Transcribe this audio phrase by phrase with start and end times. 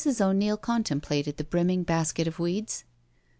[0.19, 2.85] O'Neil contemplated the brinuning basket of weeds.